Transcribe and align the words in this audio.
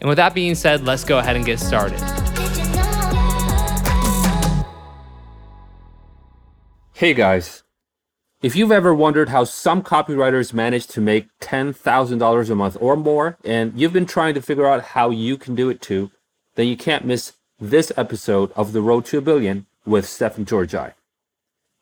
And 0.00 0.08
with 0.08 0.16
that 0.16 0.34
being 0.34 0.54
said, 0.54 0.84
let's 0.84 1.04
go 1.04 1.18
ahead 1.18 1.36
and 1.36 1.44
get 1.44 1.60
started. 1.60 2.00
Hey 6.94 7.14
guys, 7.14 7.62
if 8.42 8.56
you've 8.56 8.72
ever 8.72 8.94
wondered 8.94 9.30
how 9.30 9.44
some 9.44 9.82
copywriters 9.82 10.52
manage 10.52 10.86
to 10.88 11.00
make 11.00 11.28
$10,000 11.40 12.50
a 12.50 12.54
month 12.54 12.76
or 12.80 12.96
more, 12.96 13.36
and 13.44 13.78
you've 13.78 13.92
been 13.92 14.06
trying 14.06 14.34
to 14.34 14.42
figure 14.42 14.66
out 14.66 14.82
how 14.82 15.10
you 15.10 15.36
can 15.36 15.54
do 15.54 15.68
it 15.68 15.80
too, 15.80 16.10
then 16.56 16.66
you 16.66 16.76
can't 16.76 17.04
miss 17.04 17.34
this 17.58 17.92
episode 17.96 18.52
of 18.52 18.72
The 18.72 18.80
Road 18.80 19.04
to 19.06 19.18
a 19.18 19.22
Billion 19.22 19.66
with 19.84 20.06
Stefan 20.06 20.46
Georgi. 20.46 20.92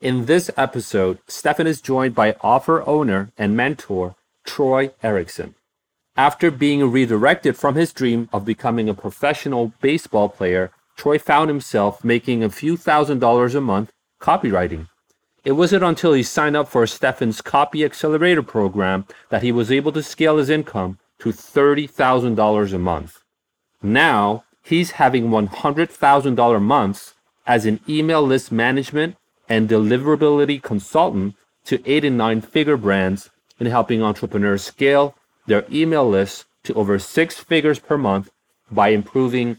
In 0.01 0.27
this 0.27 0.51
episode, 0.57 1.19
Stefan 1.27 1.67
is 1.67 1.81
joined 1.81 2.15
by 2.15 2.37
offer 2.41 2.87
owner 2.89 3.33
and 3.37 3.57
mentor 3.57 4.15
Troy 4.45 4.91
Ericson. 5.03 5.55
After 6.19 6.51
being 6.51 6.91
redirected 6.91 7.57
from 7.57 7.77
his 7.77 7.93
dream 7.93 8.29
of 8.33 8.45
becoming 8.45 8.89
a 8.89 8.93
professional 8.93 9.73
baseball 9.81 10.29
player, 10.29 10.73
Troy 10.97 11.17
found 11.17 11.49
himself 11.49 12.03
making 12.03 12.43
a 12.43 12.51
few 12.51 12.77
thousand 12.77 13.21
dollars 13.21 13.55
a 13.55 13.61
month 13.61 13.93
copywriting. 14.21 14.89
It 15.45 15.53
wasn't 15.53 15.85
until 15.85 16.15
he 16.15 16.25
signed 16.25 16.57
up 16.57 16.67
for 16.67 16.85
Stefan's 16.89 17.41
Copy 17.41 17.85
Accelerator 17.85 18.43
program 18.43 19.07
that 19.29 19.45
he 19.45 19.53
was 19.53 19.71
able 19.71 19.93
to 19.93 20.03
scale 20.03 20.39
his 20.39 20.51
income 20.51 20.99
to 21.21 21.29
$30,000 21.29 22.73
a 22.73 22.79
month. 22.81 23.21
Now, 23.81 24.43
he's 24.61 24.99
having 25.03 25.29
$100,000 25.29 26.61
months 26.61 27.15
as 27.47 27.65
an 27.65 27.79
email 27.89 28.23
list 28.23 28.51
management 28.51 29.15
and 29.49 29.69
deliverability 29.69 30.61
consultant 30.61 31.37
to 31.67 31.81
eight 31.89 32.05
and 32.05 32.19
nine 32.19 32.41
figure 32.41 32.77
brands 32.77 33.31
in 33.61 33.69
helping 33.69 34.03
entrepreneurs 34.03 34.65
scale 34.65 35.15
their 35.49 35.65
email 35.73 36.09
lists 36.09 36.45
to 36.65 36.75
over 36.75 36.99
six 36.99 37.39
figures 37.39 37.79
per 37.79 37.99
month 37.99 38.31
by 38.71 38.89
improving 38.89 39.59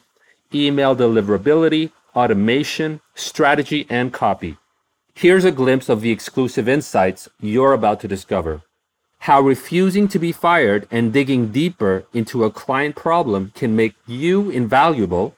email 0.53 0.95
deliverability, 0.95 1.91
automation, 2.15 3.01
strategy, 3.15 3.85
and 3.89 4.13
copy. 4.13 4.57
Here's 5.13 5.45
a 5.45 5.51
glimpse 5.51 5.89
of 5.89 6.01
the 6.01 6.11
exclusive 6.11 6.69
insights 6.69 7.27
you're 7.41 7.73
about 7.73 7.99
to 8.01 8.07
discover. 8.07 8.61
How 9.23 9.41
refusing 9.41 10.07
to 10.09 10.19
be 10.19 10.31
fired 10.31 10.87
and 10.89 11.11
digging 11.11 11.51
deeper 11.51 12.05
into 12.13 12.45
a 12.45 12.51
client 12.51 12.95
problem 12.95 13.51
can 13.53 13.75
make 13.75 13.95
you 14.07 14.49
invaluable. 14.49 15.35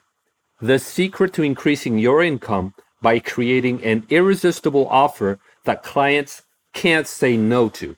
The 0.60 0.78
secret 0.78 1.32
to 1.34 1.42
increasing 1.42 1.98
your 1.98 2.22
income 2.22 2.74
by 3.00 3.18
creating 3.18 3.82
an 3.82 4.06
irresistible 4.08 4.86
offer 4.88 5.40
that 5.64 5.82
clients 5.82 6.42
can't 6.72 7.08
say 7.08 7.36
no 7.36 7.68
to. 7.70 7.96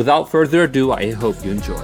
Without 0.00 0.30
further 0.30 0.62
ado, 0.62 0.92
I 0.92 1.10
hope 1.10 1.44
you 1.44 1.50
enjoy. 1.50 1.76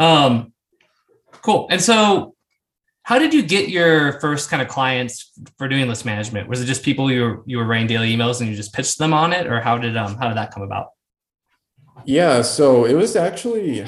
Um, 0.00 0.52
cool. 1.40 1.68
And 1.70 1.80
so, 1.80 2.34
how 3.04 3.20
did 3.20 3.32
you 3.32 3.44
get 3.44 3.68
your 3.68 4.18
first 4.18 4.50
kind 4.50 4.60
of 4.60 4.66
clients 4.66 5.30
for 5.56 5.68
doing 5.68 5.86
list 5.86 6.04
management? 6.04 6.48
Was 6.48 6.60
it 6.60 6.64
just 6.64 6.82
people 6.82 7.12
you 7.12 7.22
were 7.22 7.42
you 7.46 7.58
were 7.58 7.64
writing 7.64 7.86
daily 7.86 8.12
emails 8.12 8.40
and 8.40 8.50
you 8.50 8.56
just 8.56 8.74
pitched 8.74 8.98
them 8.98 9.14
on 9.14 9.32
it, 9.32 9.46
or 9.46 9.60
how 9.60 9.78
did 9.78 9.96
um 9.96 10.16
how 10.16 10.26
did 10.26 10.36
that 10.38 10.52
come 10.52 10.64
about? 10.64 10.88
Yeah, 12.04 12.42
so 12.42 12.86
it 12.86 12.94
was 12.94 13.14
actually 13.14 13.86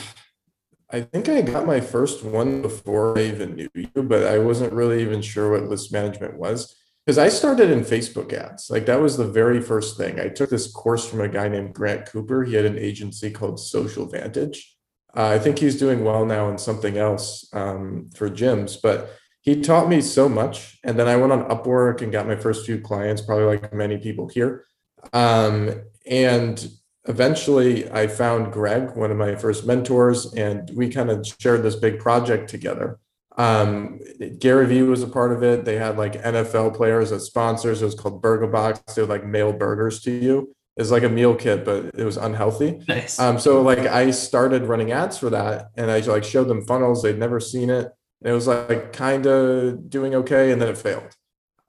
I 0.91 1.01
think 1.01 1.29
I 1.29 1.43
got 1.43 1.67
my 1.67 1.81
first 1.81 2.23
one 2.23 2.63
before 2.63 3.19
I 3.19 3.23
even 3.23 3.57
knew 3.57 3.69
you, 3.75 3.91
but 3.97 4.23
I 4.29 4.39
wasn't 4.39 4.73
really 4.73 5.03
even 5.03 5.21
sure 5.23 5.51
what 5.51 5.69
list 5.69 5.93
management 5.93 6.39
was 6.39 6.73
because 7.05 7.19
I 7.19 7.29
started 7.29 7.71
in 7.71 7.81
Facebook 7.81 8.33
ads. 8.33 8.71
Like 8.71 8.87
that 8.87 9.01
was 9.01 9.17
the 9.17 9.29
very 9.29 9.61
first 9.61 9.97
thing. 9.97 10.19
I 10.19 10.29
took 10.29 10.51
this 10.51 10.73
course 10.73 11.09
from 11.09 11.21
a 11.21 11.29
guy 11.29 11.49
named 11.49 11.75
Grant 11.75 12.07
Cooper. 12.07 12.45
He 12.45 12.55
had 12.55 12.65
an 12.65 12.79
agency 12.79 13.31
called 13.31 13.61
Social 13.61 14.07
Vantage. 14.07 14.75
Uh, 15.15 15.29
I 15.29 15.39
think 15.39 15.59
he's 15.59 15.79
doing 15.79 16.03
well 16.03 16.25
now 16.25 16.49
in 16.49 16.59
something 16.59 16.97
else 16.97 17.49
um, 17.53 18.11
for 18.15 18.29
gyms, 18.29 18.77
but 18.83 19.17
he 19.43 19.61
taught 19.61 19.89
me 19.89 20.01
so 20.01 20.29
much. 20.29 20.79
And 20.83 20.99
then 20.99 21.07
I 21.07 21.17
went 21.17 21.33
on 21.33 21.49
Upwork 21.51 22.01
and 22.01 22.11
got 22.11 22.27
my 22.27 22.37
first 22.37 22.65
few 22.65 22.81
clients, 22.81 23.21
probably 23.21 23.45
like 23.45 23.73
many 23.73 23.99
people 23.99 24.27
here. 24.27 24.65
Um, 25.13 25.83
and 26.07 26.67
eventually 27.05 27.91
I 27.91 28.07
found 28.07 28.53
Greg, 28.53 28.97
one 28.97 29.11
of 29.11 29.19
my 29.19 29.37
first 29.37 29.67
mentors, 29.67 30.33
and 30.33 30.71
we 30.75 30.89
kind 30.89 31.11
of 31.11 31.27
shared 31.39 31.63
this 31.63 31.77
big 31.77 31.99
project 31.99 32.49
together. 32.49 32.99
Um, 33.37 34.01
Gary 34.39 34.67
Vee 34.67 34.83
was 34.83 35.03
a 35.03 35.09
part 35.09 35.33
of 35.33 35.43
it. 35.43 35.65
They 35.65 35.77
had 35.77 35.99
like 35.99 36.23
NFL 36.23 36.77
players 36.77 37.11
as 37.13 37.25
sponsors. 37.25 37.83
It 37.83 37.87
was 37.87 37.95
called 37.95 38.23
Burger 38.23 38.47
Box. 38.47 38.95
They 38.95 39.03
would 39.03 39.09
like 39.09 39.27
mail 39.27 39.53
burgers 39.53 40.01
to 40.03 40.11
you. 40.11 40.55
It's 40.77 40.91
like 40.91 41.03
a 41.05 41.09
meal 41.09 41.35
kit, 41.35 41.65
but 41.65 41.87
it 41.95 42.05
was 42.05 42.17
unhealthy. 42.17 42.81
Nice. 42.89 43.19
Um, 43.19 43.39
so 43.39 43.63
like 43.63 43.81
I 43.81 44.11
started 44.11 44.65
running 44.65 44.93
ads 44.93 45.19
for 45.19 45.31
that, 45.31 45.71
and 45.77 45.91
I 45.91 46.01
like 46.01 46.25
showed 46.25 46.49
them 46.49 46.67
funnels. 46.67 47.03
They'd 47.03 47.19
never 47.19 47.39
seen 47.41 47.71
it. 47.71 47.87
And 48.23 48.31
it 48.31 48.33
was 48.33 48.47
like 48.47 48.93
kind 48.93 49.27
of 49.27 49.89
doing 49.89 50.15
okay, 50.17 50.51
and 50.51 50.61
then 50.61 50.69
it 50.69 50.79
failed. 50.79 51.15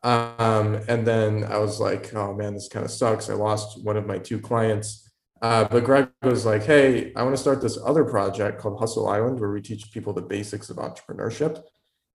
Um, 0.04 0.80
and 0.88 1.06
then 1.06 1.44
I 1.44 1.58
was 1.58 1.80
like, 1.80 2.14
oh 2.14 2.34
man, 2.34 2.54
this 2.54 2.68
kind 2.68 2.86
of 2.86 2.92
sucks. 2.92 3.30
I 3.30 3.34
lost 3.34 3.84
one 3.84 3.98
of 3.98 4.06
my 4.06 4.20
two 4.20 4.40
clients. 4.40 5.05
Uh, 5.42 5.66
but 5.66 5.84
Greg 5.84 6.10
was 6.24 6.46
like, 6.46 6.64
hey, 6.64 7.14
I 7.16 7.24
want 7.24 7.36
to 7.36 7.42
start 7.42 7.62
this 7.62 7.78
other 7.84 8.04
project 8.04 8.60
called 8.60 8.80
Hustle 8.80 9.08
Island, 9.08 9.40
where 9.40 9.52
we 9.52 9.62
teach 9.62 9.92
people 9.92 10.14
the 10.14 10.22
basics 10.22 10.70
of 10.70 10.78
entrepreneurship. 10.78 11.62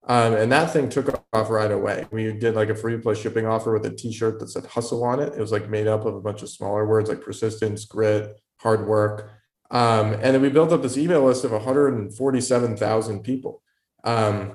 Um, 0.04 0.34
and 0.34 0.50
that 0.50 0.72
thing 0.72 0.88
took 0.88 1.22
off 1.32 1.50
right 1.50 1.70
away. 1.70 2.06
We 2.10 2.32
did 2.32 2.54
like 2.54 2.70
a 2.70 2.74
free 2.74 2.96
plus 2.96 3.18
shipping 3.18 3.46
offer 3.46 3.72
with 3.72 3.84
a 3.84 3.94
t-shirt 3.94 4.40
that 4.40 4.48
said 4.48 4.64
hustle 4.66 5.04
on 5.04 5.20
it. 5.20 5.34
It 5.34 5.40
was 5.40 5.52
like 5.52 5.68
made 5.68 5.86
up 5.86 6.06
of 6.06 6.14
a 6.14 6.20
bunch 6.20 6.42
of 6.42 6.48
smaller 6.48 6.86
words 6.86 7.08
like 7.08 7.20
persistence, 7.20 7.84
grit, 7.84 8.40
hard 8.60 8.86
work. 8.86 9.30
Um, 9.70 10.14
and 10.14 10.34
then 10.34 10.40
we 10.40 10.48
built 10.48 10.72
up 10.72 10.82
this 10.82 10.96
email 10.96 11.24
list 11.24 11.44
of 11.44 11.52
147,000 11.52 13.22
people. 13.22 13.62
Um, 14.02 14.52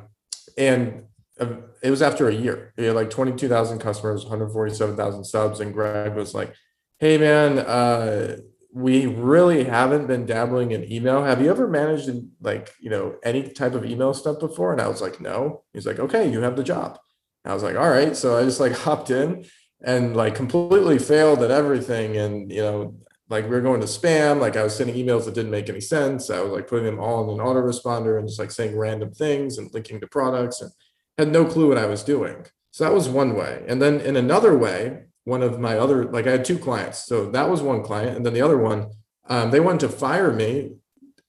and 0.57 1.03
uh, 1.39 1.57
it 1.83 1.91
was 1.91 2.01
after 2.01 2.27
a 2.27 2.33
year. 2.33 2.73
We 2.77 2.85
had 2.85 2.95
like 2.95 3.11
22,000 3.11 3.79
customers, 3.79 4.23
147,000 4.23 5.23
subs. 5.23 5.59
And 5.59 5.73
Greg 5.73 6.15
was 6.15 6.33
like, 6.33 6.53
hey 6.99 7.17
man, 7.17 7.59
uh, 7.59 8.37
we 8.75 9.05
really 9.05 9.63
haven't 9.63 10.05
been 10.05 10.25
dabbling 10.25 10.71
in 10.71 10.91
email. 10.91 11.23
Have 11.23 11.41
you 11.41 11.49
ever 11.49 11.65
managed 11.65 12.09
in 12.09 12.31
like, 12.41 12.73
you 12.81 12.89
know, 12.89 13.15
any 13.23 13.43
type 13.43 13.73
of 13.73 13.85
email 13.85 14.13
stuff 14.13 14.37
before? 14.37 14.73
And 14.73 14.81
I 14.81 14.89
was 14.89 15.01
like, 15.01 15.21
no. 15.21 15.63
He's 15.71 15.87
like, 15.87 15.97
okay, 15.97 16.29
you 16.29 16.41
have 16.41 16.57
the 16.57 16.63
job. 16.63 16.99
And 17.45 17.51
I 17.51 17.53
was 17.53 17.63
like, 17.63 17.77
all 17.77 17.89
right. 17.89 18.17
So 18.17 18.37
I 18.37 18.43
just 18.43 18.59
like 18.59 18.73
hopped 18.73 19.11
in 19.11 19.45
and 19.81 20.13
like 20.13 20.35
completely 20.35 20.99
failed 20.99 21.41
at 21.41 21.51
everything. 21.51 22.17
And, 22.17 22.51
you 22.51 22.61
know, 22.61 22.95
like 23.29 23.45
we 23.45 23.51
were 23.51 23.61
going 23.61 23.79
to 23.79 23.87
spam, 23.87 24.41
like 24.41 24.57
I 24.57 24.63
was 24.63 24.75
sending 24.75 24.97
emails 24.97 25.23
that 25.23 25.35
didn't 25.35 25.51
make 25.51 25.69
any 25.69 25.79
sense. 25.79 26.29
I 26.29 26.41
was 26.41 26.51
like 26.51 26.67
putting 26.67 26.85
them 26.85 26.99
all 26.99 27.23
in 27.23 27.39
an 27.39 27.45
autoresponder 27.45 28.19
and 28.19 28.27
just 28.27 28.39
like 28.39 28.51
saying 28.51 28.77
random 28.77 29.13
things 29.13 29.57
and 29.57 29.73
linking 29.73 30.01
to 30.01 30.07
products 30.07 30.59
and 30.59 30.69
had 31.17 31.31
no 31.31 31.45
clue 31.45 31.69
what 31.69 31.77
I 31.77 31.85
was 31.85 32.03
doing. 32.03 32.45
So 32.71 32.83
that 32.83 32.93
was 32.93 33.07
one 33.07 33.35
way. 33.37 33.63
And 33.69 33.81
then 33.81 34.01
in 34.01 34.17
another 34.17 34.57
way, 34.57 35.03
one 35.25 35.43
of 35.43 35.59
my 35.59 35.77
other 35.77 36.05
like 36.05 36.27
I 36.27 36.31
had 36.31 36.45
two 36.45 36.57
clients. 36.57 37.05
So 37.05 37.29
that 37.31 37.49
was 37.49 37.61
one 37.61 37.83
client, 37.83 38.15
and 38.15 38.25
then 38.25 38.33
the 38.33 38.41
other 38.41 38.57
one, 38.57 38.91
um, 39.27 39.51
they 39.51 39.59
wanted 39.59 39.81
to 39.81 39.89
fire 39.89 40.31
me 40.31 40.77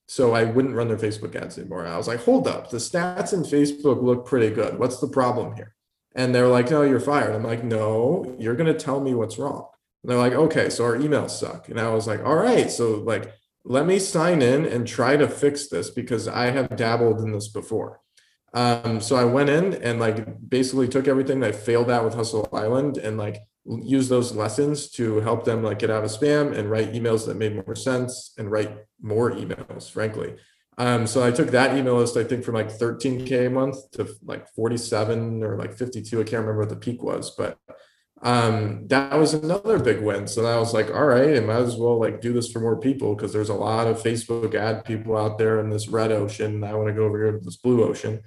so 0.07 0.33
I 0.33 0.45
wouldn't 0.45 0.75
run 0.75 0.87
their 0.87 0.97
Facebook 0.97 1.35
ads 1.35 1.57
anymore. 1.57 1.85
I 1.85 1.97
was 1.97 2.07
like, 2.07 2.23
hold 2.23 2.47
up, 2.47 2.69
the 2.69 2.77
stats 2.77 3.33
in 3.33 3.41
Facebook 3.41 4.01
look 4.01 4.25
pretty 4.25 4.49
good. 4.49 4.79
What's 4.79 5.01
the 5.01 5.07
problem 5.07 5.53
here? 5.55 5.75
And 6.15 6.33
they're 6.33 6.47
like, 6.47 6.71
no, 6.71 6.83
you're 6.83 7.01
fired. 7.01 7.35
I'm 7.35 7.43
like, 7.43 7.63
no, 7.63 8.35
you're 8.39 8.55
gonna 8.55 8.73
tell 8.73 9.01
me 9.01 9.13
what's 9.13 9.37
wrong. 9.37 9.67
And 10.03 10.11
they're 10.11 10.17
like, 10.17 10.33
okay, 10.33 10.69
so 10.69 10.85
our 10.85 10.95
emails 10.95 11.31
suck. 11.31 11.67
And 11.67 11.79
I 11.79 11.89
was 11.89 12.07
like, 12.07 12.23
all 12.23 12.35
right, 12.35 12.71
so 12.71 12.95
like 12.95 13.33
let 13.69 13.85
me 13.85 13.99
sign 13.99 14.41
in 14.41 14.65
and 14.65 14.87
try 14.87 15.17
to 15.17 15.27
fix 15.27 15.67
this 15.67 15.89
because 15.89 16.27
I 16.27 16.51
have 16.51 16.77
dabbled 16.77 17.19
in 17.19 17.33
this 17.33 17.49
before. 17.49 17.99
Um, 18.53 19.01
so 19.01 19.17
I 19.17 19.25
went 19.25 19.49
in 19.49 19.73
and 19.73 19.99
like 19.99 20.49
basically 20.49 20.87
took 20.87 21.07
everything 21.07 21.41
that 21.41 21.49
I 21.49 21.51
failed 21.51 21.89
at 21.89 22.03
with 22.03 22.13
Hustle 22.13 22.47
Island 22.53 22.97
and 22.97 23.17
like 23.17 23.41
use 23.67 24.07
those 24.07 24.33
lessons 24.33 24.89
to 24.91 25.19
help 25.19 25.43
them 25.43 25.63
like 25.63 25.79
get 25.79 25.89
out 25.89 26.03
of 26.03 26.11
spam 26.11 26.57
and 26.57 26.69
write 26.69 26.93
emails 26.93 27.25
that 27.25 27.37
made 27.37 27.55
more 27.55 27.75
sense 27.75 28.33
and 28.37 28.51
write 28.51 28.71
more 29.01 29.31
emails, 29.31 29.89
frankly. 29.91 30.35
Um, 30.77 31.07
so 31.07 31.23
I 31.23 31.31
took 31.31 31.49
that 31.51 31.75
email 31.75 31.95
list, 31.95 32.17
I 32.17 32.23
think 32.23 32.43
from 32.43 32.55
like 32.55 32.69
13K 32.69 33.47
a 33.47 33.49
month 33.49 33.91
to 33.93 34.07
like 34.23 34.47
47 34.53 35.43
or 35.43 35.57
like 35.57 35.73
52. 35.73 36.19
I 36.19 36.23
can't 36.23 36.41
remember 36.41 36.59
what 36.59 36.69
the 36.69 36.75
peak 36.75 37.01
was, 37.01 37.31
but 37.31 37.57
um, 38.21 38.87
that 38.87 39.17
was 39.17 39.33
another 39.33 39.79
big 39.79 40.01
win. 40.01 40.27
So 40.27 40.45
I 40.45 40.57
was 40.57 40.73
like, 40.73 40.89
all 40.91 41.05
right, 41.05 41.35
I 41.35 41.39
might 41.39 41.57
as 41.57 41.75
well 41.75 41.99
like 41.99 42.21
do 42.21 42.31
this 42.31 42.51
for 42.51 42.59
more 42.59 42.79
people 42.79 43.15
because 43.15 43.33
there's 43.33 43.49
a 43.49 43.55
lot 43.55 43.87
of 43.87 44.01
Facebook 44.01 44.53
ad 44.55 44.85
people 44.85 45.17
out 45.17 45.37
there 45.37 45.59
in 45.59 45.69
this 45.69 45.87
red 45.87 46.11
ocean. 46.11 46.63
I 46.63 46.73
want 46.73 46.87
to 46.87 46.93
go 46.93 47.05
over 47.05 47.17
here 47.23 47.31
to 47.31 47.43
this 47.43 47.57
blue 47.57 47.83
ocean 47.83 48.21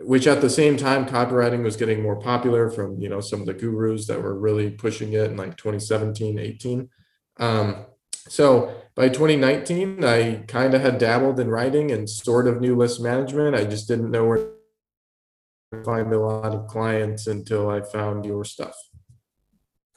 which 0.00 0.26
at 0.26 0.40
the 0.40 0.50
same 0.50 0.76
time 0.76 1.06
copywriting 1.06 1.62
was 1.62 1.76
getting 1.76 2.02
more 2.02 2.16
popular 2.16 2.70
from 2.70 3.00
you 3.00 3.08
know 3.08 3.20
some 3.20 3.40
of 3.40 3.46
the 3.46 3.54
gurus 3.54 4.06
that 4.06 4.22
were 4.22 4.38
really 4.38 4.70
pushing 4.70 5.12
it 5.12 5.30
in 5.30 5.36
like 5.36 5.56
2017 5.56 6.38
18 6.38 6.88
um, 7.38 7.86
so 8.28 8.74
by 8.94 9.08
2019 9.08 10.04
i 10.04 10.36
kind 10.46 10.74
of 10.74 10.80
had 10.80 10.98
dabbled 10.98 11.40
in 11.40 11.48
writing 11.48 11.90
and 11.90 12.08
sort 12.08 12.46
of 12.46 12.60
new 12.60 12.76
list 12.76 13.00
management. 13.00 13.56
I 13.56 13.64
just 13.64 13.88
didn't 13.88 14.10
know 14.10 14.24
where 14.24 14.50
to 15.72 15.84
find 15.84 16.12
a 16.12 16.18
lot 16.18 16.52
of 16.54 16.66
clients 16.68 17.26
until 17.26 17.68
i 17.68 17.80
found 17.80 18.24
your 18.24 18.44
stuff. 18.44 18.76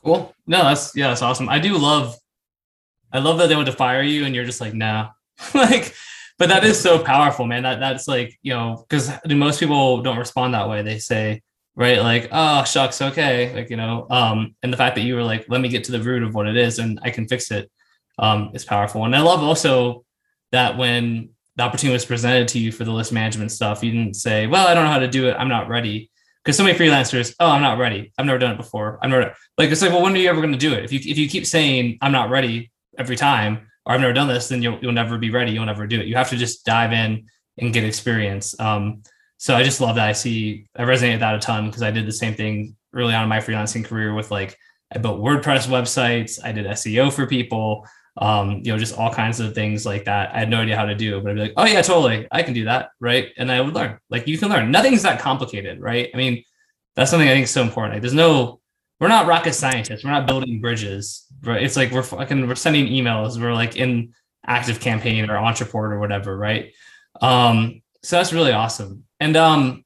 Cool. 0.04 0.33
No 0.47 0.63
that's 0.63 0.95
yeah 0.95 1.09
that's 1.09 1.21
awesome. 1.21 1.47
I 1.47 1.59
do 1.59 1.77
love 1.77 2.15
i 3.13 3.19
love 3.19 3.38
that 3.38 3.47
they 3.47 3.56
want 3.56 3.68
to 3.68 3.74
fire 3.74 4.01
you 4.01 4.25
and 4.25 4.33
you're 4.33 4.45
just 4.45 4.62
like 4.62 4.74
nah. 4.74 5.09
Like 5.54 5.94
but 6.41 6.49
that 6.49 6.63
is 6.63 6.81
so 6.81 6.97
powerful, 6.97 7.45
man. 7.45 7.61
That 7.61 7.79
that's 7.79 8.07
like 8.07 8.35
you 8.41 8.51
know 8.51 8.83
because 8.89 9.11
most 9.27 9.59
people 9.59 10.01
don't 10.01 10.17
respond 10.17 10.55
that 10.55 10.67
way. 10.67 10.81
They 10.81 10.97
say 10.97 11.43
right 11.75 11.99
like 11.99 12.29
oh 12.31 12.63
shucks 12.63 12.99
okay 12.99 13.53
like 13.55 13.69
you 13.69 13.77
know 13.77 14.05
um 14.09 14.53
and 14.61 14.73
the 14.73 14.77
fact 14.77 14.95
that 14.95 15.03
you 15.03 15.15
were 15.15 15.23
like 15.23 15.45
let 15.49 15.61
me 15.61 15.69
get 15.69 15.83
to 15.85 15.91
the 15.91 16.01
root 16.01 16.21
of 16.21 16.35
what 16.35 16.45
it 16.45 16.57
is 16.57 16.79
and 16.79 16.99
i 17.01 17.09
can 17.09 17.25
fix 17.29 17.49
it 17.49 17.71
um 18.19 18.51
is 18.53 18.65
powerful. 18.65 19.05
And 19.05 19.15
i 19.15 19.21
love 19.21 19.41
also 19.43 20.03
that 20.51 20.77
when 20.77 21.29
the 21.57 21.63
opportunity 21.63 21.93
was 21.93 22.05
presented 22.05 22.47
to 22.49 22.59
you 22.59 22.71
for 22.71 22.85
the 22.85 22.91
list 22.91 23.13
management 23.13 23.51
stuff 23.51 23.83
you 23.83 23.91
didn't 23.91 24.15
say 24.15 24.47
well 24.47 24.67
i 24.67 24.73
don't 24.73 24.85
know 24.85 24.91
how 24.91 24.99
to 24.99 25.07
do 25.07 25.29
it. 25.29 25.35
I'm 25.37 25.47
not 25.47 25.69
ready. 25.69 26.09
Because 26.44 26.57
so 26.57 26.63
many 26.63 26.77
freelancers 26.77 27.35
oh 27.39 27.51
i'm 27.51 27.61
not 27.61 27.77
ready. 27.77 28.11
I've 28.17 28.25
never 28.25 28.39
done 28.39 28.51
it 28.51 28.57
before. 28.57 28.97
I'm 29.03 29.11
never 29.11 29.35
like 29.59 29.69
it's 29.69 29.83
like 29.83 29.91
well 29.91 30.01
when 30.01 30.13
are 30.13 30.17
you 30.17 30.29
ever 30.29 30.41
going 30.41 30.53
to 30.53 30.57
do 30.57 30.73
it? 30.73 30.83
If 30.83 30.91
you 30.91 30.99
if 30.99 31.19
you 31.19 31.29
keep 31.29 31.45
saying 31.45 31.99
i'm 32.01 32.11
not 32.11 32.31
ready 32.31 32.71
every 32.97 33.15
time 33.15 33.70
or 33.86 33.94
I've 33.94 34.01
never 34.01 34.13
done 34.13 34.28
this, 34.28 34.48
then 34.48 34.62
you'll 34.62 34.80
you'll 34.81 34.92
never 34.92 35.18
be 35.18 35.31
ready. 35.31 35.51
You'll 35.51 35.66
never 35.66 35.88
do 35.88 36.00
it. 36.00 36.07
You 36.07 36.16
have 36.16 36.30
to 36.30 36.38
just 36.38 36.66
dive 36.66 36.92
in 36.92 37.25
and 37.57 37.74
get 37.74 37.83
experience. 37.83 38.60
Um, 38.60 39.04
so 39.38 39.56
I 39.56 39.63
just 39.63 39.81
love 39.81 39.95
that. 39.95 40.07
I 40.07 40.13
see 40.13 40.68
I 40.75 40.83
resonate 40.83 41.13
with 41.13 41.19
that 41.22 41.36
a 41.36 41.39
ton 41.39 41.68
because 41.68 41.83
I 41.83 41.92
did 41.92 42.06
the 42.06 42.12
same 42.12 42.36
thing 42.36 42.75
early 42.94 43.13
on 43.13 43.24
in 43.24 43.30
my 43.30 43.39
freelancing 43.39 43.86
career 43.86 44.13
with 44.13 44.31
like 44.31 44.57
I 44.94 45.00
built 45.00 45.22
WordPress 45.22 45.68
websites, 45.68 46.39
I 46.44 46.51
did 46.51 46.66
SEO 46.66 47.12
for 47.13 47.25
people, 47.25 47.88
um, 48.18 48.62
you 48.63 48.72
know, 48.72 48.78
just 48.78 48.98
all 48.98 49.13
kinds 49.13 49.39
of 49.39 49.56
things 49.56 49.86
like 49.86 50.06
that. 50.06 50.36
I 50.36 50.39
had 50.39 50.50
no 50.50 50.62
idea 50.62 50.75
how 50.75 50.86
to 50.86 50.95
do, 50.95 51.19
but 51.22 51.31
I'd 51.31 51.36
be 51.36 51.42
like, 51.42 51.54
oh 51.56 51.66
yeah, 51.66 51.81
totally, 51.81 52.28
I 52.31 52.44
can 52.44 52.54
do 52.54 52.66
that, 52.66 52.89
right? 53.00 53.30
And 53.38 53.51
I 53.51 53.62
would 53.62 53.74
learn. 53.74 53.98
Like 54.10 54.28
you 54.28 54.38
can 54.38 54.50
learn. 54.50 54.69
Nothing's 54.69 55.04
that 55.04 55.22
complicated, 55.22 55.80
right? 55.80 56.10
I 56.13 56.18
mean, 56.18 56.44
that's 56.95 57.10
something 57.10 57.30
I 57.30 57.31
think 57.31 57.45
is 57.45 57.51
so 57.51 57.62
important. 57.62 57.95
Like, 57.95 58.01
there's 58.01 58.13
no 58.13 58.60
we're 59.01 59.07
not 59.07 59.25
rocket 59.25 59.53
scientists. 59.53 60.03
We're 60.03 60.12
not 60.12 60.27
building 60.27 60.62
bridges. 60.62 61.25
Right? 61.44 61.63
It's 61.63 61.75
like 61.75 61.92
we're 61.92 62.03
fucking 62.03 62.48
we're 62.48 62.56
sending 62.56 62.86
emails. 62.86 63.42
We're 63.42 63.53
like 63.53 63.75
in 63.75 64.13
ActiveCampaign 64.48 65.27
or 65.27 65.33
Ontraport 65.33 65.92
or 65.92 66.00
whatever, 66.00 66.38
right? 66.38 66.71
Um, 67.19 67.81
so 68.03 68.18
that's 68.18 68.31
really 68.31 68.51
awesome. 68.51 69.06
And 69.19 69.36
um, 69.36 69.83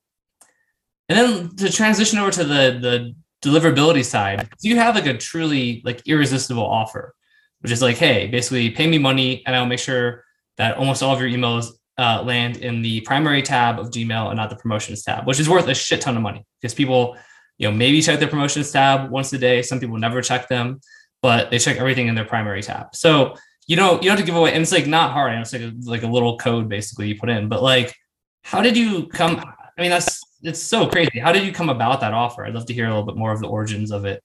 and 1.07 1.17
then 1.17 1.55
to 1.55 1.71
transition 1.71 2.19
over 2.19 2.29
to 2.31 2.43
the 2.43 2.77
the 2.81 3.15
deliverability 3.41 4.03
side, 4.03 4.49
you 4.61 4.75
have 4.75 4.95
like 4.95 5.05
a 5.05 5.17
truly 5.17 5.81
like 5.85 6.05
irresistible 6.05 6.65
offer, 6.65 7.15
which 7.61 7.71
is 7.71 7.81
like, 7.81 7.95
hey, 7.95 8.27
basically 8.27 8.69
pay 8.69 8.85
me 8.85 8.97
money 8.97 9.43
and 9.45 9.55
I'll 9.55 9.65
make 9.65 9.79
sure 9.79 10.25
that 10.57 10.77
almost 10.77 11.01
all 11.01 11.13
of 11.13 11.21
your 11.21 11.29
emails 11.29 11.67
uh, 11.97 12.21
land 12.21 12.57
in 12.57 12.81
the 12.81 12.99
primary 13.01 13.41
tab 13.41 13.79
of 13.79 13.91
Gmail 13.91 14.27
and 14.27 14.35
not 14.35 14.49
the 14.49 14.57
promotions 14.57 15.03
tab, 15.03 15.25
which 15.25 15.39
is 15.39 15.47
worth 15.47 15.69
a 15.69 15.73
shit 15.73 16.01
ton 16.01 16.17
of 16.17 16.21
money 16.21 16.45
because 16.59 16.73
people 16.73 17.15
you 17.57 17.69
know, 17.69 17.75
maybe 17.75 18.01
check 18.01 18.19
their 18.19 18.27
promotions 18.27 18.71
tab 18.71 19.09
once 19.11 19.31
a 19.33 19.37
day. 19.37 19.61
Some 19.61 19.79
people 19.79 19.97
never 19.97 20.21
check 20.21 20.47
them, 20.47 20.81
but 21.21 21.51
they 21.51 21.59
check 21.59 21.77
everything 21.77 22.07
in 22.07 22.15
their 22.15 22.25
primary 22.25 22.61
tab. 22.61 22.95
So 22.95 23.35
you 23.67 23.75
know, 23.75 23.93
you 23.93 24.01
don't 24.01 24.17
have 24.17 24.19
to 24.19 24.25
give 24.25 24.35
away, 24.35 24.53
and 24.53 24.61
it's 24.61 24.71
like 24.71 24.87
not 24.87 25.11
hard. 25.11 25.33
It's 25.39 25.53
like 25.53 25.61
a, 25.63 25.73
like 25.83 26.03
a 26.03 26.07
little 26.07 26.37
code 26.37 26.69
basically 26.69 27.07
you 27.07 27.19
put 27.19 27.29
in. 27.29 27.49
But 27.49 27.63
like, 27.63 27.95
how 28.43 28.61
did 28.61 28.77
you 28.77 29.07
come? 29.07 29.37
I 29.77 29.81
mean, 29.81 29.89
that's 29.89 30.21
it's 30.43 30.61
so 30.61 30.87
crazy. 30.87 31.19
How 31.19 31.31
did 31.31 31.43
you 31.43 31.51
come 31.51 31.69
about 31.69 32.01
that 32.01 32.13
offer? 32.13 32.45
I'd 32.45 32.53
love 32.53 32.67
to 32.67 32.73
hear 32.73 32.85
a 32.85 32.89
little 32.89 33.05
bit 33.05 33.15
more 33.15 33.31
of 33.31 33.39
the 33.39 33.47
origins 33.47 33.91
of 33.91 34.05
it. 34.05 34.21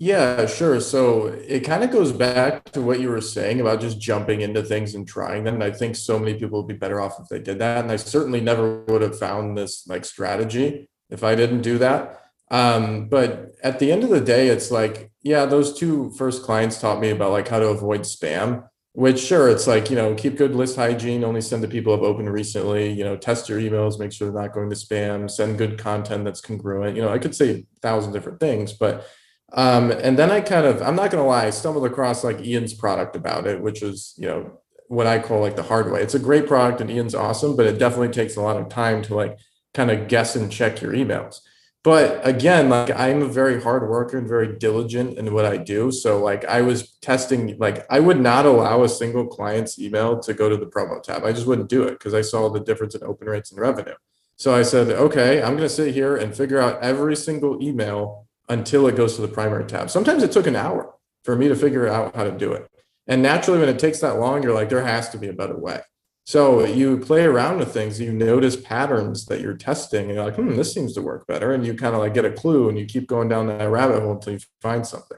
Yeah, 0.00 0.46
sure. 0.46 0.78
So 0.80 1.26
it 1.26 1.60
kind 1.60 1.82
of 1.82 1.90
goes 1.90 2.12
back 2.12 2.70
to 2.70 2.80
what 2.80 3.00
you 3.00 3.08
were 3.08 3.20
saying 3.20 3.60
about 3.60 3.80
just 3.80 4.00
jumping 4.00 4.42
into 4.42 4.62
things 4.62 4.94
and 4.94 5.08
trying 5.08 5.42
them. 5.42 5.54
And 5.54 5.64
I 5.64 5.72
think 5.72 5.96
so 5.96 6.20
many 6.20 6.34
people 6.34 6.60
would 6.60 6.68
be 6.68 6.78
better 6.78 7.00
off 7.00 7.18
if 7.18 7.26
they 7.28 7.40
did 7.40 7.58
that. 7.58 7.82
And 7.82 7.90
I 7.90 7.96
certainly 7.96 8.40
never 8.40 8.84
would 8.84 9.02
have 9.02 9.18
found 9.18 9.58
this 9.58 9.88
like 9.88 10.04
strategy 10.04 10.88
if 11.10 11.24
I 11.24 11.34
didn't 11.34 11.62
do 11.62 11.78
that. 11.78 12.27
Um, 12.50 13.08
but 13.08 13.54
at 13.62 13.78
the 13.78 13.92
end 13.92 14.04
of 14.04 14.10
the 14.10 14.20
day, 14.20 14.48
it's 14.48 14.70
like, 14.70 15.10
yeah, 15.22 15.44
those 15.44 15.78
two 15.78 16.10
first 16.12 16.42
clients 16.42 16.80
taught 16.80 17.00
me 17.00 17.10
about 17.10 17.32
like 17.32 17.48
how 17.48 17.58
to 17.58 17.68
avoid 17.68 18.00
spam, 18.00 18.64
which 18.92 19.20
sure, 19.20 19.48
it's 19.48 19.66
like, 19.66 19.90
you 19.90 19.96
know, 19.96 20.14
keep 20.14 20.36
good 20.36 20.54
list 20.54 20.76
hygiene, 20.76 21.24
only 21.24 21.40
send 21.40 21.62
to 21.62 21.68
people 21.68 21.94
who 21.94 22.02
have 22.02 22.10
opened 22.10 22.32
recently, 22.32 22.90
you 22.90 23.04
know, 23.04 23.16
test 23.16 23.48
your 23.48 23.60
emails, 23.60 23.98
make 23.98 24.12
sure 24.12 24.30
they're 24.30 24.42
not 24.42 24.54
going 24.54 24.70
to 24.70 24.76
spam, 24.76 25.30
send 25.30 25.58
good 25.58 25.78
content 25.78 26.24
that's 26.24 26.40
congruent. 26.40 26.96
You 26.96 27.02
know, 27.02 27.10
I 27.10 27.18
could 27.18 27.34
say 27.34 27.50
a 27.50 27.66
thousand 27.80 28.12
different 28.12 28.40
things, 28.40 28.72
but 28.72 29.06
um, 29.52 29.90
and 29.90 30.18
then 30.18 30.30
I 30.30 30.40
kind 30.42 30.66
of, 30.66 30.82
I'm 30.82 30.96
not 30.96 31.10
gonna 31.10 31.26
lie, 31.26 31.46
I 31.46 31.50
stumbled 31.50 31.86
across 31.86 32.22
like 32.22 32.40
Ian's 32.40 32.74
product 32.74 33.16
about 33.16 33.46
it, 33.46 33.62
which 33.62 33.82
is, 33.82 34.14
you 34.18 34.28
know, 34.28 34.60
what 34.88 35.06
I 35.06 35.18
call 35.18 35.40
like 35.40 35.56
the 35.56 35.62
hard 35.62 35.90
way. 35.90 36.02
It's 36.02 36.14
a 36.14 36.18
great 36.18 36.46
product 36.46 36.80
and 36.80 36.90
Ian's 36.90 37.14
awesome, 37.14 37.56
but 37.56 37.66
it 37.66 37.78
definitely 37.78 38.08
takes 38.08 38.36
a 38.36 38.42
lot 38.42 38.56
of 38.56 38.68
time 38.68 39.02
to 39.02 39.14
like 39.14 39.38
kind 39.74 39.90
of 39.90 40.08
guess 40.08 40.36
and 40.36 40.50
check 40.50 40.80
your 40.80 40.92
emails 40.92 41.40
but 41.88 42.20
again 42.28 42.68
like 42.68 42.90
i'm 42.90 43.22
a 43.22 43.26
very 43.26 43.58
hard 43.62 43.88
worker 43.88 44.18
and 44.18 44.28
very 44.28 44.58
diligent 44.58 45.16
in 45.16 45.32
what 45.32 45.46
i 45.46 45.56
do. 45.56 45.90
So 45.90 46.22
like 46.22 46.44
i 46.44 46.60
was 46.60 46.98
testing 47.00 47.56
like 47.58 47.86
i 47.88 47.98
would 47.98 48.20
not 48.20 48.44
allow 48.44 48.82
a 48.82 48.88
single 48.90 49.26
client's 49.26 49.78
email 49.78 50.20
to 50.20 50.34
go 50.34 50.50
to 50.50 50.56
the 50.58 50.66
promo 50.66 51.02
tab. 51.02 51.24
I 51.24 51.32
just 51.32 51.46
wouldn't 51.46 51.70
do 51.70 51.84
it 51.84 51.92
because 51.92 52.12
i 52.12 52.20
saw 52.20 52.50
the 52.50 52.60
difference 52.60 52.94
in 52.94 53.02
open 53.02 53.26
rates 53.26 53.52
and 53.52 53.60
revenue. 53.60 53.94
So 54.36 54.54
i 54.54 54.62
said 54.62 54.90
okay 54.90 55.42
i'm 55.42 55.56
going 55.56 55.68
to 55.70 55.78
sit 55.80 55.94
here 55.94 56.14
and 56.14 56.36
figure 56.36 56.60
out 56.60 56.78
every 56.82 57.16
single 57.16 57.62
email 57.62 58.26
until 58.50 58.86
it 58.86 58.94
goes 58.94 59.16
to 59.16 59.22
the 59.22 59.28
primary 59.28 59.64
tab. 59.64 59.88
Sometimes 59.88 60.22
it 60.22 60.30
took 60.30 60.46
an 60.46 60.56
hour 60.56 60.94
for 61.24 61.36
me 61.36 61.48
to 61.48 61.56
figure 61.56 61.88
out 61.88 62.14
how 62.14 62.24
to 62.24 62.32
do 62.32 62.52
it. 62.52 62.70
And 63.06 63.22
naturally 63.22 63.60
when 63.60 63.70
it 63.70 63.78
takes 63.78 64.00
that 64.00 64.18
long 64.18 64.42
you're 64.42 64.54
like 64.54 64.68
there 64.68 64.84
has 64.84 65.08
to 65.10 65.16
be 65.16 65.28
a 65.28 65.32
better 65.32 65.56
way 65.56 65.80
so 66.28 66.62
you 66.62 66.98
play 66.98 67.24
around 67.24 67.56
with 67.56 67.72
things, 67.72 67.98
you 67.98 68.12
notice 68.12 68.54
patterns 68.54 69.24
that 69.28 69.40
you're 69.40 69.56
testing, 69.56 70.08
and 70.08 70.14
you're 70.14 70.26
like, 70.26 70.36
hmm, 70.36 70.56
this 70.56 70.74
seems 70.74 70.92
to 70.92 71.00
work 71.00 71.26
better. 71.26 71.54
And 71.54 71.64
you 71.64 71.72
kind 71.72 71.94
of 71.94 72.02
like 72.02 72.12
get 72.12 72.26
a 72.26 72.30
clue 72.30 72.68
and 72.68 72.78
you 72.78 72.84
keep 72.84 73.06
going 73.06 73.30
down 73.30 73.46
that 73.46 73.70
rabbit 73.70 74.02
hole 74.02 74.12
until 74.12 74.34
you 74.34 74.40
find 74.60 74.86
something. 74.86 75.16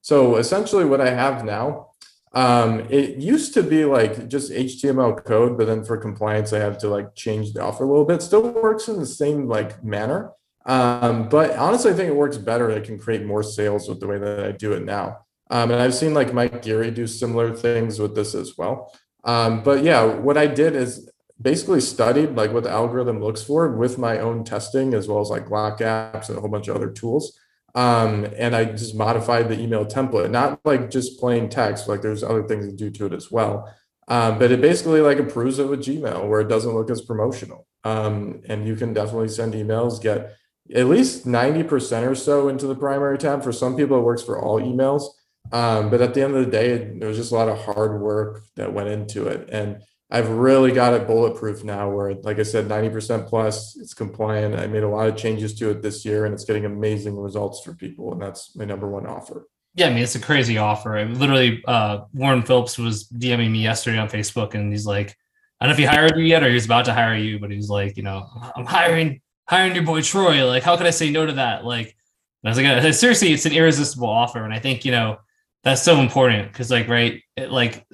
So 0.00 0.36
essentially, 0.36 0.86
what 0.86 1.02
I 1.02 1.10
have 1.10 1.44
now, 1.44 1.90
um, 2.32 2.86
it 2.88 3.18
used 3.18 3.52
to 3.52 3.62
be 3.62 3.84
like 3.84 4.28
just 4.28 4.50
HTML 4.50 5.22
code, 5.26 5.58
but 5.58 5.66
then 5.66 5.84
for 5.84 5.98
compliance, 5.98 6.54
I 6.54 6.60
had 6.60 6.80
to 6.80 6.88
like 6.88 7.14
change 7.14 7.52
the 7.52 7.62
offer 7.62 7.84
a 7.84 7.86
little 7.86 8.06
bit. 8.06 8.22
Still 8.22 8.48
works 8.50 8.88
in 8.88 8.98
the 8.98 9.04
same 9.04 9.46
like 9.48 9.84
manner. 9.84 10.32
Um, 10.64 11.28
but 11.28 11.54
honestly, 11.56 11.90
I 11.90 11.94
think 11.94 12.08
it 12.08 12.16
works 12.16 12.38
better. 12.38 12.72
I 12.72 12.80
can 12.80 12.98
create 12.98 13.26
more 13.26 13.42
sales 13.42 13.90
with 13.90 14.00
the 14.00 14.06
way 14.06 14.16
that 14.16 14.42
I 14.42 14.52
do 14.52 14.72
it 14.72 14.86
now. 14.86 15.18
Um, 15.50 15.70
and 15.70 15.82
I've 15.82 15.94
seen 15.94 16.14
like 16.14 16.32
Mike 16.32 16.62
Geary 16.62 16.90
do 16.90 17.06
similar 17.06 17.54
things 17.54 17.98
with 17.98 18.14
this 18.14 18.34
as 18.34 18.56
well. 18.56 18.90
Um, 19.26 19.62
but 19.62 19.82
yeah, 19.82 20.04
what 20.04 20.38
I 20.38 20.46
did 20.46 20.74
is 20.74 21.10
basically 21.40 21.80
studied 21.80 22.34
like 22.34 22.52
what 22.52 22.62
the 22.62 22.70
algorithm 22.70 23.20
looks 23.20 23.42
for 23.42 23.76
with 23.76 23.98
my 23.98 24.18
own 24.18 24.44
testing 24.44 24.94
as 24.94 25.06
well 25.06 25.20
as 25.20 25.28
like 25.28 25.46
GlockApps 25.46 26.28
and 26.28 26.38
a 26.38 26.40
whole 26.40 26.48
bunch 26.48 26.68
of 26.68 26.76
other 26.76 26.90
tools. 26.90 27.38
Um, 27.74 28.26
and 28.38 28.56
I 28.56 28.64
just 28.64 28.94
modified 28.94 29.50
the 29.50 29.60
email 29.60 29.84
template, 29.84 30.30
not 30.30 30.60
like 30.64 30.88
just 30.90 31.20
plain 31.20 31.50
text, 31.50 31.88
like 31.88 32.00
there's 32.00 32.22
other 32.22 32.46
things 32.48 32.66
to 32.66 32.72
do 32.72 32.88
to 32.90 33.06
it 33.06 33.12
as 33.12 33.30
well. 33.30 33.70
Um, 34.08 34.38
but 34.38 34.50
it 34.52 34.62
basically 34.62 35.00
like 35.02 35.18
approves 35.18 35.58
it 35.58 35.68
with 35.68 35.80
Gmail 35.80 36.26
where 36.26 36.40
it 36.40 36.48
doesn't 36.48 36.74
look 36.74 36.90
as 36.90 37.02
promotional. 37.02 37.66
Um, 37.84 38.40
and 38.48 38.66
you 38.66 38.76
can 38.76 38.94
definitely 38.94 39.28
send 39.28 39.52
emails, 39.52 40.00
get 40.00 40.32
at 40.74 40.86
least 40.86 41.26
90% 41.26 42.08
or 42.08 42.14
so 42.14 42.48
into 42.48 42.66
the 42.66 42.74
primary 42.74 43.18
tab. 43.18 43.42
For 43.42 43.52
some 43.52 43.76
people, 43.76 43.98
it 43.98 44.02
works 44.02 44.22
for 44.22 44.40
all 44.40 44.60
emails. 44.60 45.08
Um, 45.52 45.90
but 45.90 46.00
at 46.00 46.14
the 46.14 46.22
end 46.22 46.34
of 46.34 46.44
the 46.44 46.50
day, 46.50 46.78
there 46.98 47.08
was 47.08 47.16
just 47.16 47.32
a 47.32 47.34
lot 47.34 47.48
of 47.48 47.58
hard 47.58 48.00
work 48.00 48.44
that 48.56 48.72
went 48.72 48.88
into 48.88 49.26
it. 49.26 49.48
And 49.50 49.82
I've 50.10 50.28
really 50.28 50.70
got 50.70 50.94
it 50.94 51.06
bulletproof 51.06 51.64
now 51.64 51.90
where, 51.90 52.14
like 52.14 52.38
I 52.38 52.44
said, 52.44 52.68
90% 52.68 53.28
plus, 53.28 53.76
it's 53.76 53.94
compliant. 53.94 54.54
I 54.54 54.66
made 54.66 54.84
a 54.84 54.88
lot 54.88 55.08
of 55.08 55.16
changes 55.16 55.54
to 55.58 55.70
it 55.70 55.82
this 55.82 56.04
year 56.04 56.24
and 56.24 56.34
it's 56.34 56.44
getting 56.44 56.64
amazing 56.64 57.16
results 57.16 57.62
for 57.64 57.74
people. 57.74 58.12
And 58.12 58.22
that's 58.22 58.54
my 58.54 58.64
number 58.64 58.88
one 58.88 59.06
offer. 59.06 59.48
Yeah, 59.74 59.88
I 59.88 59.90
mean, 59.90 60.02
it's 60.02 60.14
a 60.14 60.20
crazy 60.20 60.58
offer. 60.58 60.96
I 60.96 61.04
literally, 61.04 61.62
uh, 61.66 62.02
Warren 62.14 62.42
Phillips 62.42 62.78
was 62.78 63.08
DMing 63.08 63.50
me 63.50 63.62
yesterday 63.62 63.98
on 63.98 64.08
Facebook 64.08 64.54
and 64.54 64.72
he's 64.72 64.86
like, 64.86 65.16
I 65.60 65.66
don't 65.66 65.70
know 65.70 65.72
if 65.72 65.78
he 65.78 65.84
hired 65.84 66.16
you 66.16 66.24
yet 66.24 66.42
or 66.42 66.50
he's 66.50 66.66
about 66.66 66.84
to 66.84 66.94
hire 66.94 67.16
you, 67.16 67.38
but 67.38 67.50
he's 67.50 67.68
like, 67.68 67.96
you 67.96 68.02
know, 68.02 68.26
I'm 68.56 68.64
hiring, 68.64 69.20
hiring 69.48 69.74
your 69.74 69.84
boy 69.84 70.02
Troy. 70.02 70.46
Like, 70.46 70.62
how 70.62 70.76
could 70.76 70.86
I 70.86 70.90
say 70.90 71.10
no 71.10 71.26
to 71.26 71.32
that? 71.32 71.64
Like, 71.64 71.96
I 72.44 72.48
was 72.50 72.58
like, 72.58 72.66
uh, 72.66 72.92
seriously, 72.92 73.32
it's 73.32 73.44
an 73.44 73.52
irresistible 73.52 74.08
offer. 74.08 74.44
And 74.44 74.54
I 74.54 74.60
think, 74.60 74.84
you 74.84 74.92
know, 74.92 75.18
that's 75.66 75.82
so 75.82 75.98
important 75.98 76.52
because 76.52 76.70
like, 76.70 76.86
right, 76.86 77.20
it, 77.36 77.50
like, 77.50 77.84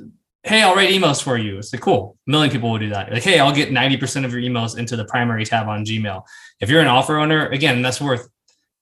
hey, 0.43 0.61
I'll 0.61 0.75
write 0.75 0.91
emails 0.91 1.23
for 1.23 1.39
you. 1.39 1.57
It's 1.57 1.73
like, 1.73 1.81
cool. 1.81 2.19
A 2.29 2.31
million 2.31 2.53
people 2.53 2.71
will 2.71 2.79
do 2.79 2.91
that. 2.91 3.11
Like, 3.11 3.23
hey, 3.23 3.39
I'll 3.39 3.55
get 3.55 3.71
90% 3.71 4.27
of 4.27 4.33
your 4.35 4.43
emails 4.43 4.77
into 4.77 4.95
the 4.95 5.07
primary 5.07 5.47
tab 5.47 5.69
on 5.69 5.83
Gmail. 5.83 6.23
If 6.61 6.69
you're 6.69 6.83
an 6.83 6.87
offer 6.87 7.17
owner, 7.17 7.47
again, 7.49 7.81
that's 7.81 7.99
worth 7.99 8.29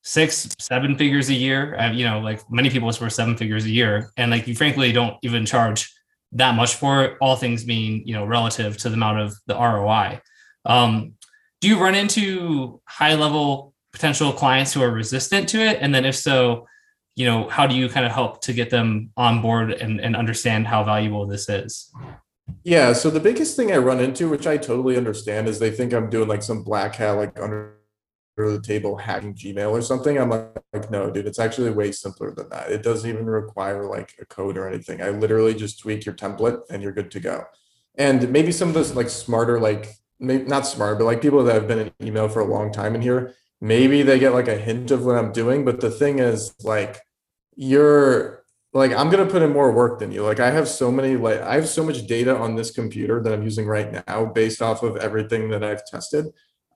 six, 0.03 0.57
seven 0.59 0.99
figures 0.99 1.29
a 1.29 1.35
year. 1.35 1.77
Uh, 1.77 1.93
you 1.93 2.05
know, 2.05 2.19
like 2.19 2.41
many 2.51 2.69
people 2.69 2.89
it's 2.89 3.01
worth 3.01 3.13
seven 3.13 3.37
figures 3.37 3.65
a 3.65 3.71
year. 3.71 4.11
And 4.17 4.33
like 4.33 4.49
you 4.49 4.57
frankly 4.57 4.91
don't 4.91 5.17
even 5.23 5.47
charge 5.47 5.95
that 6.33 6.57
much 6.57 6.75
for 6.75 7.05
it, 7.05 7.17
all 7.21 7.37
things 7.37 7.63
being, 7.63 8.03
you 8.05 8.15
know, 8.15 8.25
relative 8.25 8.77
to 8.79 8.89
the 8.89 8.97
amount 8.97 9.21
of 9.21 9.37
the 9.47 9.55
ROI. 9.55 10.21
Um, 10.65 11.13
do 11.61 11.69
you 11.69 11.81
run 11.81 11.95
into 11.95 12.81
high 12.87 13.15
level 13.15 13.73
potential 13.93 14.33
clients 14.33 14.73
who 14.73 14.83
are 14.83 14.91
resistant 14.91 15.49
to 15.51 15.61
it? 15.61 15.79
And 15.81 15.95
then 15.95 16.05
if 16.05 16.17
so, 16.17 16.67
you 17.21 17.27
know, 17.27 17.47
how 17.51 17.67
do 17.67 17.75
you 17.75 17.87
kind 17.91 18.07
of 18.07 18.13
help 18.13 18.41
to 18.41 18.55
get 18.55 18.71
them 18.71 19.11
on 19.15 19.43
board 19.43 19.73
and, 19.73 20.01
and 20.01 20.17
understand 20.17 20.67
how 20.67 20.83
valuable 20.83 21.27
this 21.27 21.51
is? 21.51 21.93
Yeah. 22.65 22.95
So 22.95 23.11
the 23.11 23.21
biggest 23.21 23.57
thing 23.57 23.71
I 23.71 23.77
run 23.77 24.01
into, 24.01 24.31
which 24.31 24.47
I 24.47 24.57
totally 24.57 24.97
understand, 24.97 25.47
is 25.47 25.59
they 25.59 25.71
think 25.71 25.93
I'm 25.93 26.09
doing 26.09 26.29
like 26.29 26.43
some 26.43 26.63
black 26.63 26.97
hat, 26.97 27.13
like 27.13 27.39
under 27.39 27.75
the 28.39 28.63
table 28.63 28.97
hacking 28.97 29.35
Gmail 29.35 29.71
or 29.71 29.83
something. 29.83 30.17
I'm 30.17 30.31
like, 30.31 30.49
like, 30.73 30.91
no, 30.91 31.11
dude, 31.11 31.27
it's 31.27 31.39
actually 31.39 31.71
way 31.73 31.93
simpler 31.93 32.31
than 32.35 32.49
that. 32.49 32.73
It 32.73 32.83
doesn't 32.83 33.09
even 33.09 33.27
require 33.27 33.85
like 33.85 34.15
a 34.19 34.25
code 34.25 34.57
or 34.57 34.67
anything. 34.67 35.03
I 35.03 35.11
literally 35.11 35.53
just 35.53 35.79
tweak 35.79 36.07
your 36.07 36.15
template 36.15 36.63
and 36.71 36.83
you're 36.83 36.93
good 36.93 37.11
to 37.11 37.21
go. 37.21 37.45
And 37.97 38.33
maybe 38.33 38.51
some 38.51 38.69
of 38.69 38.75
those 38.75 38.97
like 38.97 39.11
smarter, 39.11 39.61
like 39.61 39.91
maybe 40.19 40.45
not 40.45 40.67
smart, 40.67 40.99
but 40.99 41.05
like 41.05 41.21
people 41.21 41.45
that 41.45 41.55
have 41.55 41.69
been 41.69 41.81
in 41.81 41.93
email 42.03 42.31
for 42.31 42.41
a 42.41 42.47
long 42.47 42.73
time 42.73 42.95
in 42.95 43.03
here, 43.03 43.35
maybe 43.61 44.01
they 44.01 44.19
get 44.19 44.33
like 44.33 44.49
a 44.49 44.57
hint 44.57 44.91
of 44.91 45.05
what 45.05 45.17
I'm 45.17 45.33
doing. 45.33 45.67
But 45.67 45.83
the 45.83 45.91
thing 45.91 46.19
is, 46.19 46.55
like, 46.65 47.03
you're 47.61 48.43
like, 48.73 48.91
I'm 48.93 49.11
gonna 49.11 49.27
put 49.27 49.43
in 49.43 49.53
more 49.53 49.71
work 49.71 49.99
than 49.99 50.11
you. 50.11 50.25
Like, 50.25 50.41
I 50.41 50.51
have 50.51 50.67
so 50.67 50.91
many, 50.91 51.17
like, 51.17 51.43
I 51.43 51.57
have 51.57 51.69
so 51.69 51.85
much 51.85 52.07
data 52.07 52.35
on 52.35 52.55
this 52.55 52.71
computer 52.71 53.23
that 53.23 53.33
I'm 53.35 53.43
using 53.43 53.67
right 53.67 54.07
now 54.07 54.25
based 54.25 54.63
off 54.63 54.83
of 54.83 54.97
everything 54.97 55.51
that 55.51 55.63
I've 55.63 55.85
tested 55.85 56.27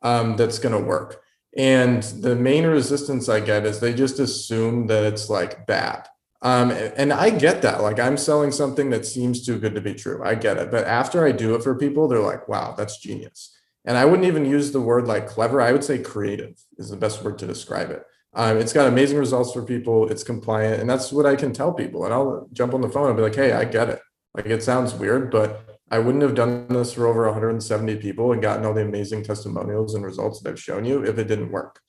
um, 0.03 0.37
that's 0.37 0.59
gonna 0.59 0.79
work. 0.79 1.23
And 1.57 2.03
the 2.03 2.37
main 2.37 2.67
resistance 2.67 3.31
I 3.31 3.41
get 3.41 3.65
is 3.65 3.81
they 3.81 3.95
just 3.95 4.19
assume 4.19 4.87
that 4.89 5.05
it's 5.05 5.31
like 5.31 5.67
bad. 5.67 6.07
Um, 6.43 6.71
and 6.71 7.15
I 7.15 7.31
get 7.31 7.63
that. 7.63 7.81
Like 7.81 7.99
I'm 7.99 8.19
selling 8.19 8.53
something 8.53 8.91
that 8.91 9.07
seems 9.07 9.47
too 9.47 9.59
good 9.59 9.75
to 9.75 9.81
be 9.81 9.95
true. 9.95 10.23
I 10.23 10.35
get 10.35 10.59
it. 10.59 10.71
But 10.71 10.87
after 10.87 11.25
I 11.25 11.33
do 11.33 11.55
it 11.55 11.63
for 11.63 11.75
people, 11.75 12.09
they're 12.09 12.21
like, 12.21 12.47
wow, 12.47 12.75
that's 12.77 12.99
genius. 12.99 13.57
And 13.87 13.97
I 13.97 14.05
wouldn't 14.05 14.29
even 14.29 14.45
use 14.45 14.71
the 14.71 14.83
word 14.83 15.07
like 15.07 15.27
clever. 15.27 15.63
I 15.63 15.73
would 15.73 15.85
say 15.85 15.99
creative 16.03 16.63
is 16.77 16.91
the 16.91 16.99
best 16.99 17.23
word 17.25 17.39
to 17.39 17.47
describe 17.47 17.91
it. 17.91 18.05
Um, 18.35 18.59
it's 18.59 18.73
got 18.73 18.89
amazing 18.89 19.19
results 19.19 19.53
for 19.53 19.63
people. 19.63 20.09
It's 20.11 20.25
compliant. 20.25 20.81
And 20.81 20.91
that's 20.91 21.13
what 21.13 21.27
I 21.27 21.37
can 21.37 21.53
tell 21.53 21.73
people. 21.73 22.05
And 22.05 22.13
I'll 22.13 22.49
jump 22.53 22.75
on 22.75 22.81
the 22.81 22.89
phone 22.89 23.09
and 23.09 23.17
be 23.17 23.23
like, 23.23 23.35
hey, 23.35 23.53
I 23.53 23.65
get 23.65 23.89
it. 23.89 24.01
Like 24.35 24.47
it 24.47 24.63
sounds 24.63 24.95
weird, 24.95 25.31
but 25.31 25.79
I 25.91 25.99
wouldn't 25.99 26.23
have 26.23 26.35
done 26.35 26.67
this 26.69 26.95
for 26.95 27.07
over 27.07 27.25
170 27.27 27.97
people 27.97 28.33
and 28.33 28.43
gotten 28.43 28.67
all 28.67 28.75
the 28.75 28.83
amazing 28.83 29.23
testimonials 29.23 29.95
and 29.95 30.05
results 30.05 30.41
that 30.41 30.51
I've 30.51 30.61
shown 30.61 30.85
you 30.85 31.05
if 31.05 31.19
it 31.19 31.29
didn't 31.29 31.53
work. 31.53 31.81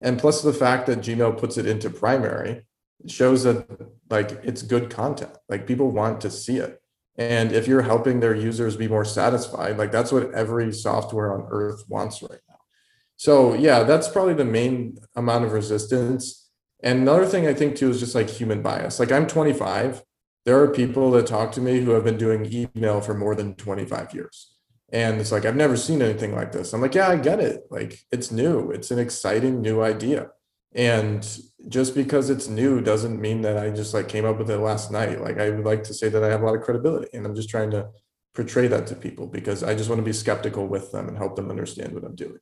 And 0.00 0.18
plus 0.18 0.42
the 0.42 0.52
fact 0.52 0.86
that 0.86 0.98
Gmail 0.98 1.38
puts 1.38 1.56
it 1.56 1.66
into 1.66 1.88
primary 1.88 2.66
shows 3.06 3.44
that 3.44 3.66
like 4.10 4.32
it's 4.42 4.62
good 4.62 4.90
content. 4.90 5.36
Like 5.48 5.66
people 5.66 5.90
want 5.90 6.20
to 6.22 6.30
see 6.30 6.56
it. 6.56 6.80
And 7.16 7.52
if 7.52 7.68
you're 7.68 7.82
helping 7.82 8.20
their 8.20 8.34
users 8.34 8.76
be 8.76 8.88
more 8.88 9.04
satisfied, 9.04 9.78
like 9.78 9.92
that's 9.92 10.10
what 10.10 10.32
every 10.32 10.72
software 10.72 11.32
on 11.32 11.46
earth 11.50 11.84
wants 11.88 12.22
right 12.22 12.40
now. 12.48 12.51
So 13.22 13.54
yeah, 13.54 13.84
that's 13.84 14.08
probably 14.08 14.34
the 14.34 14.44
main 14.44 14.98
amount 15.14 15.44
of 15.44 15.52
resistance. 15.52 16.50
And 16.82 17.02
another 17.02 17.24
thing 17.24 17.46
I 17.46 17.54
think 17.54 17.76
too 17.76 17.88
is 17.88 18.00
just 18.00 18.16
like 18.16 18.28
human 18.28 18.62
bias. 18.62 18.98
Like 18.98 19.12
I'm 19.12 19.28
25. 19.28 20.02
There 20.44 20.60
are 20.60 20.66
people 20.66 21.12
that 21.12 21.28
talk 21.28 21.52
to 21.52 21.60
me 21.60 21.78
who 21.78 21.92
have 21.92 22.02
been 22.02 22.18
doing 22.18 22.52
email 22.52 23.00
for 23.00 23.14
more 23.14 23.36
than 23.36 23.54
25 23.54 24.12
years. 24.12 24.56
And 24.92 25.20
it's 25.20 25.30
like, 25.30 25.44
I've 25.44 25.54
never 25.54 25.76
seen 25.76 26.02
anything 26.02 26.34
like 26.34 26.50
this. 26.50 26.72
I'm 26.72 26.80
like, 26.80 26.96
yeah, 26.96 27.08
I 27.10 27.16
get 27.16 27.38
it. 27.38 27.62
Like 27.70 28.00
it's 28.10 28.32
new. 28.32 28.72
It's 28.72 28.90
an 28.90 28.98
exciting 28.98 29.62
new 29.62 29.82
idea 29.82 30.30
and 30.74 31.38
just 31.68 31.94
because 31.94 32.28
it's 32.28 32.48
new 32.48 32.80
doesn't 32.80 33.20
mean 33.20 33.42
that 33.42 33.58
i 33.58 33.68
just 33.68 33.92
like 33.92 34.08
came 34.08 34.24
up 34.24 34.38
with 34.38 34.50
it 34.50 34.56
last 34.56 34.90
night 34.90 35.20
like 35.20 35.38
i 35.38 35.50
would 35.50 35.66
like 35.66 35.84
to 35.84 35.92
say 35.92 36.08
that 36.08 36.24
i 36.24 36.28
have 36.28 36.40
a 36.40 36.46
lot 36.46 36.56
of 36.56 36.62
credibility 36.62 37.06
and 37.12 37.26
i'm 37.26 37.34
just 37.34 37.50
trying 37.50 37.70
to 37.70 37.86
portray 38.34 38.66
that 38.66 38.86
to 38.86 38.94
people 38.94 39.26
because 39.26 39.62
i 39.62 39.74
just 39.74 39.90
want 39.90 39.98
to 39.98 40.04
be 40.04 40.14
skeptical 40.14 40.66
with 40.66 40.90
them 40.90 41.08
and 41.08 41.18
help 41.18 41.36
them 41.36 41.50
understand 41.50 41.92
what 41.92 42.04
i'm 42.04 42.14
doing 42.14 42.38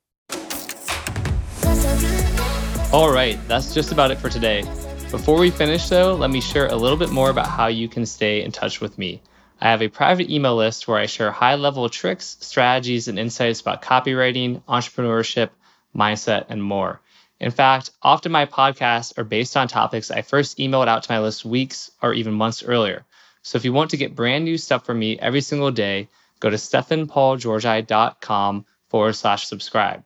all 2.92 3.12
right 3.12 3.38
that's 3.48 3.74
just 3.74 3.92
about 3.92 4.10
it 4.10 4.18
for 4.18 4.28
today 4.28 4.62
before 5.10 5.38
we 5.38 5.50
finish 5.50 5.88
though 5.88 6.14
let 6.14 6.30
me 6.30 6.40
share 6.40 6.66
a 6.66 6.76
little 6.76 6.98
bit 6.98 7.10
more 7.10 7.30
about 7.30 7.46
how 7.46 7.66
you 7.66 7.88
can 7.88 8.04
stay 8.04 8.42
in 8.42 8.50
touch 8.50 8.80
with 8.80 8.98
me 8.98 9.22
I 9.62 9.70
have 9.70 9.82
a 9.82 9.88
private 9.88 10.30
email 10.30 10.56
list 10.56 10.88
where 10.88 10.96
I 10.96 11.04
share 11.04 11.30
high 11.30 11.56
level 11.56 11.86
tricks, 11.90 12.38
strategies, 12.40 13.08
and 13.08 13.18
insights 13.18 13.60
about 13.60 13.82
copywriting, 13.82 14.62
entrepreneurship, 14.62 15.50
mindset, 15.94 16.46
and 16.48 16.62
more. 16.62 17.02
In 17.38 17.50
fact, 17.50 17.90
often 18.02 18.32
my 18.32 18.46
podcasts 18.46 19.18
are 19.18 19.24
based 19.24 19.58
on 19.58 19.68
topics 19.68 20.10
I 20.10 20.22
first 20.22 20.56
emailed 20.58 20.88
out 20.88 21.02
to 21.02 21.12
my 21.12 21.20
list 21.20 21.44
weeks 21.44 21.90
or 22.00 22.14
even 22.14 22.32
months 22.32 22.62
earlier. 22.62 23.04
So 23.42 23.56
if 23.56 23.66
you 23.66 23.74
want 23.74 23.90
to 23.90 23.98
get 23.98 24.14
brand 24.14 24.46
new 24.46 24.56
stuff 24.56 24.86
from 24.86 24.98
me 24.98 25.18
every 25.18 25.42
single 25.42 25.70
day, 25.70 26.08
go 26.38 26.48
to 26.48 26.56
stefanpaulgeorgi.com 26.56 28.64
forward 28.88 29.12
slash 29.12 29.46
subscribe. 29.46 30.04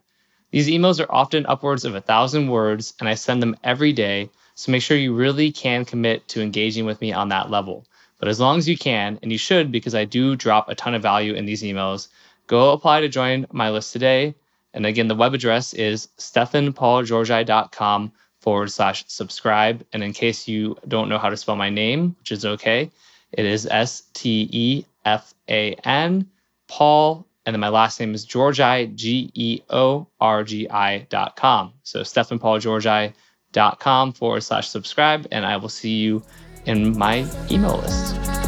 These 0.54 0.68
emails 0.68 1.00
are 1.00 1.12
often 1.12 1.46
upwards 1.46 1.84
of 1.84 1.94
a 1.94 2.00
thousand 2.00 2.48
words, 2.48 2.94
and 3.00 3.08
I 3.08 3.14
send 3.14 3.42
them 3.42 3.56
every 3.64 3.92
day. 3.92 4.30
So 4.54 4.70
make 4.70 4.82
sure 4.82 4.96
you 4.96 5.12
really 5.12 5.50
can 5.50 5.84
commit 5.84 6.28
to 6.28 6.42
engaging 6.42 6.84
with 6.86 7.00
me 7.00 7.12
on 7.12 7.28
that 7.30 7.50
level. 7.50 7.84
But 8.18 8.28
as 8.28 8.38
long 8.38 8.58
as 8.58 8.68
you 8.68 8.78
can, 8.78 9.18
and 9.20 9.32
you 9.32 9.38
should 9.38 9.72
because 9.72 9.94
I 9.94 10.04
do 10.04 10.36
drop 10.36 10.68
a 10.68 10.74
ton 10.76 10.94
of 10.94 11.02
value 11.02 11.34
in 11.34 11.44
these 11.44 11.62
emails, 11.62 12.08
go 12.46 12.70
apply 12.70 13.00
to 13.00 13.08
join 13.08 13.46
my 13.50 13.70
list 13.70 13.92
today 13.92 14.34
and 14.74 14.84
again, 14.84 15.06
the 15.06 15.14
web 15.14 15.34
address 15.34 15.72
is 15.72 16.08
stefanpaulgeorgi.com 16.18 18.12
forward 18.40 18.70
slash 18.72 19.04
subscribe. 19.06 19.86
And 19.92 20.02
in 20.02 20.12
case 20.12 20.48
you 20.48 20.76
don't 20.86 21.08
know 21.08 21.18
how 21.18 21.30
to 21.30 21.36
spell 21.36 21.56
my 21.56 21.70
name, 21.70 22.16
which 22.18 22.32
is 22.32 22.44
okay, 22.44 22.90
it 23.32 23.46
is 23.46 23.66
S 23.66 24.02
T 24.12 24.48
E 24.52 24.84
F 25.04 25.32
A 25.48 25.74
N, 25.84 26.28
Paul, 26.66 27.24
and 27.46 27.54
then 27.54 27.60
my 27.60 27.68
last 27.68 28.00
name 28.00 28.14
is 28.14 28.24
Georgi, 28.24 28.86
G 28.94 29.30
E 29.34 29.60
O 29.70 30.06
R 30.20 30.44
G 30.44 30.68
I 30.70 31.06
dot 31.10 31.36
com. 31.36 31.72
So 31.82 32.00
stefanpaulgeorgi.com 32.00 34.12
forward 34.12 34.42
slash 34.42 34.68
subscribe, 34.68 35.26
and 35.30 35.44
I 35.44 35.56
will 35.56 35.68
see 35.68 35.96
you 35.96 36.22
in 36.66 36.96
my 36.96 37.26
email 37.50 37.78
list. 37.78 38.43